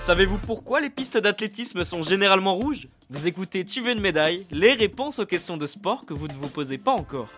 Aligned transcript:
Savez-vous 0.00 0.38
pourquoi 0.38 0.80
les 0.80 0.90
pistes 0.90 1.16
d'athlétisme 1.16 1.84
sont 1.84 2.02
généralement 2.02 2.56
rouges? 2.56 2.88
Vous 3.08 3.28
écoutez 3.28 3.64
Tu 3.64 3.80
veux 3.80 3.92
une 3.92 4.00
médaille 4.00 4.44
Les 4.50 4.72
réponses 4.72 5.20
aux 5.20 5.26
questions 5.26 5.56
de 5.56 5.64
sport 5.64 6.04
que 6.04 6.12
vous 6.12 6.26
ne 6.26 6.32
vous 6.32 6.48
posez 6.48 6.76
pas 6.76 6.90
encore. 6.90 7.28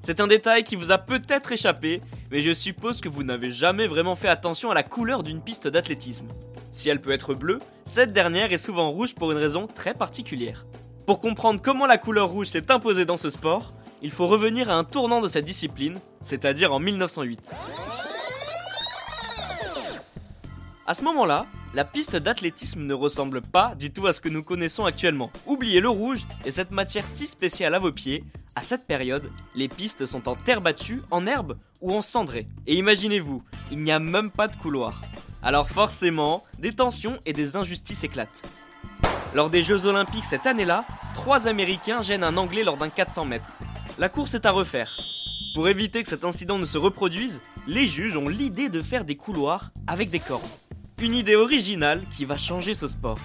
C'est 0.00 0.18
un 0.18 0.26
détail 0.26 0.64
qui 0.64 0.74
vous 0.74 0.90
a 0.90 0.98
peut-être 0.98 1.52
échappé, 1.52 2.00
mais 2.32 2.42
je 2.42 2.52
suppose 2.52 3.00
que 3.00 3.08
vous 3.08 3.22
n'avez 3.22 3.52
jamais 3.52 3.86
vraiment 3.86 4.16
fait 4.16 4.26
attention 4.26 4.72
à 4.72 4.74
la 4.74 4.82
couleur 4.82 5.22
d'une 5.22 5.40
piste 5.40 5.68
d'athlétisme. 5.68 6.26
Si 6.72 6.88
elle 6.88 7.00
peut 7.00 7.12
être 7.12 7.34
bleue, 7.34 7.60
cette 7.84 8.12
dernière 8.12 8.52
est 8.52 8.58
souvent 8.58 8.90
rouge 8.90 9.14
pour 9.14 9.30
une 9.30 9.38
raison 9.38 9.68
très 9.68 9.94
particulière. 9.94 10.66
Pour 11.06 11.20
comprendre 11.20 11.62
comment 11.62 11.86
la 11.86 11.98
couleur 11.98 12.28
rouge 12.28 12.48
s'est 12.48 12.72
imposée 12.72 13.04
dans 13.04 13.18
ce 13.18 13.30
sport, 13.30 13.72
il 14.02 14.10
faut 14.10 14.26
revenir 14.26 14.68
à 14.68 14.74
un 14.74 14.84
tournant 14.84 15.20
de 15.20 15.28
cette 15.28 15.44
discipline, 15.44 16.00
c'est-à-dire 16.24 16.72
en 16.72 16.80
1908. 16.80 17.54
À 20.86 20.94
ce 20.94 21.02
moment-là, 21.02 21.46
la 21.74 21.84
piste 21.84 22.16
d'athlétisme 22.16 22.82
ne 22.82 22.94
ressemble 22.94 23.40
pas 23.40 23.74
du 23.76 23.92
tout 23.92 24.06
à 24.06 24.12
ce 24.12 24.20
que 24.20 24.28
nous 24.28 24.42
connaissons 24.42 24.84
actuellement. 24.84 25.30
Oubliez 25.46 25.80
le 25.80 25.88
rouge 25.88 26.26
et 26.44 26.50
cette 26.50 26.72
matière 26.72 27.06
si 27.06 27.26
spéciale 27.26 27.74
à 27.74 27.78
vos 27.78 27.92
pieds. 27.92 28.24
À 28.54 28.62
cette 28.62 28.86
période, 28.86 29.30
les 29.54 29.68
pistes 29.68 30.04
sont 30.04 30.28
en 30.28 30.34
terre 30.34 30.60
battue, 30.60 31.00
en 31.10 31.26
herbe 31.26 31.56
ou 31.80 31.94
en 31.94 32.02
cendrée. 32.02 32.48
Et 32.66 32.74
imaginez-vous, 32.74 33.42
il 33.70 33.78
n'y 33.78 33.92
a 33.92 34.00
même 34.00 34.30
pas 34.30 34.48
de 34.48 34.56
couloir. 34.56 35.00
Alors 35.42 35.70
forcément, 35.70 36.44
des 36.58 36.72
tensions 36.72 37.18
et 37.24 37.32
des 37.32 37.56
injustices 37.56 38.04
éclatent. 38.04 38.42
Lors 39.34 39.48
des 39.48 39.62
Jeux 39.62 39.86
Olympiques 39.86 40.24
cette 40.24 40.46
année-là, 40.46 40.84
trois 41.14 41.48
Américains 41.48 42.02
gênent 42.02 42.24
un 42.24 42.36
Anglais 42.36 42.64
lors 42.64 42.76
d'un 42.76 42.90
400 42.90 43.24
mètres. 43.24 43.52
La 44.02 44.08
course 44.08 44.34
est 44.34 44.46
à 44.46 44.50
refaire. 44.50 44.98
Pour 45.54 45.68
éviter 45.68 46.02
que 46.02 46.08
cet 46.08 46.24
incident 46.24 46.58
ne 46.58 46.64
se 46.64 46.76
reproduise, 46.76 47.40
les 47.68 47.86
juges 47.86 48.16
ont 48.16 48.28
l'idée 48.28 48.68
de 48.68 48.82
faire 48.82 49.04
des 49.04 49.14
couloirs 49.14 49.70
avec 49.86 50.10
des 50.10 50.18
cordes. 50.18 50.42
Une 51.00 51.14
idée 51.14 51.36
originale 51.36 52.02
qui 52.10 52.24
va 52.24 52.36
changer 52.36 52.74
ce 52.74 52.88
sport. 52.88 53.20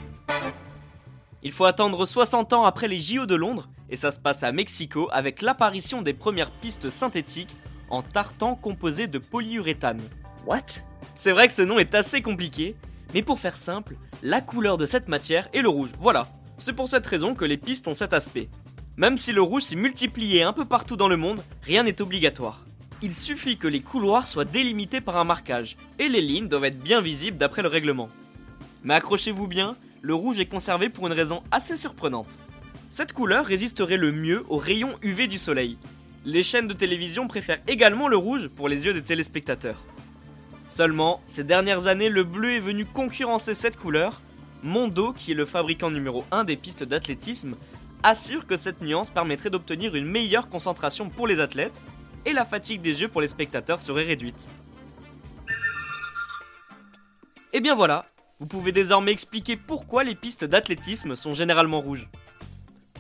Il 1.42 1.52
faut 1.52 1.66
attendre 1.66 2.06
60 2.06 2.54
ans 2.54 2.64
après 2.64 2.88
les 2.88 3.00
JO 3.00 3.26
de 3.26 3.34
Londres, 3.34 3.70
et 3.90 3.96
ça 3.96 4.12
se 4.12 4.20
passe 4.20 4.44
à 4.44 4.52
Mexico 4.52 5.10
avec 5.12 5.42
l'apparition 5.42 6.04
des 6.04 6.14
premières 6.14 6.52
pistes 6.52 6.92
synthétiques 6.92 7.56
en 7.90 8.04
tartan 8.04 8.54
composé 8.54 9.08
de 9.08 9.18
polyuréthane. 9.18 10.04
What? 10.46 10.84
C'est 11.16 11.32
vrai 11.32 11.48
que 11.48 11.54
ce 11.54 11.64
nom 11.64 11.80
est 11.80 11.96
assez 11.96 12.22
compliqué, 12.22 12.76
mais 13.16 13.24
pour 13.24 13.40
faire 13.40 13.58
simple, 13.58 13.96
la 14.22 14.42
couleur 14.42 14.78
de 14.78 14.86
cette 14.86 15.08
matière 15.08 15.50
est 15.54 15.64
le 15.64 15.70
rouge. 15.70 15.90
Voilà, 16.00 16.28
c'est 16.60 16.74
pour 16.74 16.88
cette 16.88 17.08
raison 17.08 17.34
que 17.34 17.46
les 17.46 17.58
pistes 17.58 17.88
ont 17.88 17.96
cet 17.96 18.14
aspect. 18.14 18.48
Même 18.98 19.18
si 19.18 19.32
le 19.32 19.42
rouge 19.42 19.64
s'est 19.64 19.76
multiplié 19.76 20.44
un 20.44 20.54
peu 20.54 20.66
partout 20.66 20.98
dans 20.98 21.08
le 21.08 21.18
monde, 21.18 21.44
rien 21.64 21.84
n'est 21.84 22.02
obligatoire 22.02 22.68
il 23.02 23.14
suffit 23.14 23.58
que 23.58 23.68
les 23.68 23.82
couloirs 23.82 24.28
soient 24.28 24.46
délimités 24.46 25.02
par 25.02 25.18
un 25.18 25.24
marquage, 25.24 25.78
et 26.00 26.08
les 26.08 26.22
lignes 26.22 26.48
doivent 26.48 26.66
être 26.66 26.82
bien 26.82 27.02
visibles 27.02 27.38
d'après 27.38 27.62
le 27.62 27.68
règlement. 27.68 28.08
Mais 28.84 28.96
accrochez-vous 28.96 29.48
bien, 29.48 29.76
le 30.02 30.14
rouge 30.14 30.40
est 30.40 30.46
conservé 30.46 30.90
pour 30.90 31.08
une 31.08 31.14
raison 31.14 31.44
assez 31.52 31.78
surprenante. 31.78 32.40
Cette 32.90 33.14
couleur 33.14 33.46
résisterait 33.46 33.98
le 33.98 34.12
mieux 34.12 34.44
aux 34.50 34.58
rayons 34.58 34.96
UV 35.02 35.28
du 35.28 35.38
soleil. 35.38 35.78
Les 36.26 36.44
chaînes 36.44 36.68
de 36.68 36.74
télévision 36.74 37.28
préfèrent 37.28 37.62
également 37.68 38.08
le 38.08 38.18
rouge 38.18 38.48
pour 38.48 38.68
les 38.68 38.86
yeux 38.86 38.94
des 38.94 39.02
téléspectateurs. 39.02 39.84
Seulement, 40.70 41.22
ces 41.28 41.44
dernières 41.44 41.88
années, 41.88 42.10
le 42.10 42.24
bleu 42.24 42.54
est 42.54 42.60
venu 42.60 42.86
concurrencer 42.86 43.54
cette 43.54 43.78
couleur. 43.78 44.22
Mondo, 44.64 45.14
qui 45.14 45.32
est 45.32 45.36
le 45.36 45.46
fabricant 45.46 45.92
numéro 45.92 46.26
1 46.32 46.44
des 46.44 46.58
pistes 46.58 46.84
d'athlétisme, 46.84 47.56
assure 48.04 48.48
que 48.48 48.56
cette 48.56 48.82
nuance 48.82 49.10
permettrait 49.10 49.50
d'obtenir 49.50 49.96
une 49.96 50.06
meilleure 50.06 50.50
concentration 50.50 51.10
pour 51.10 51.28
les 51.28 51.40
athlètes 51.40 51.82
et 52.26 52.34
la 52.34 52.46
fatigue 52.46 52.82
des 52.82 53.02
yeux 53.02 53.08
pour 53.08 53.22
les 53.22 53.28
spectateurs 53.28 53.80
serait 53.80 54.04
réduite. 54.04 54.50
Et 57.54 57.62
bien 57.62 57.76
voilà, 57.76 58.06
vous 58.40 58.46
pouvez 58.46 58.72
désormais 58.72 59.12
expliquer 59.12 59.56
pourquoi 59.56 60.04
les 60.04 60.16
pistes 60.16 60.46
d'athlétisme 60.46 61.16
sont 61.16 61.34
généralement 61.34 61.80
rouges. 61.80 62.10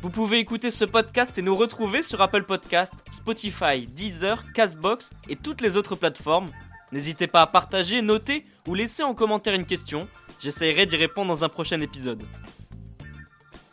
Vous 0.02 0.10
pouvez 0.10 0.40
écouter 0.40 0.72
ce 0.72 0.86
podcast 0.86 1.38
et 1.38 1.42
nous 1.42 1.56
retrouver 1.56 2.04
sur 2.04 2.22
Apple 2.22 2.44
Podcast, 2.44 2.96
Spotify, 3.12 3.88
Deezer, 3.88 4.52
Castbox 4.54 5.10
et 5.28 5.36
toutes 5.36 5.62
les 5.62 5.76
autres 5.76 5.96
plateformes. 5.96 6.50
N'hésitez 6.92 7.28
pas 7.28 7.42
à 7.42 7.48
partager, 7.48 8.02
noter 8.02 8.46
ou 8.68 8.76
laisser 8.76 9.04
en 9.04 9.14
commentaire 9.14 9.54
une 9.54 9.66
question. 9.66 10.08
J'essaierai 10.40 10.86
d'y 10.86 10.96
répondre 10.96 11.28
dans 11.28 11.44
un 11.44 11.50
prochain 11.50 11.82
épisode. 11.82 12.24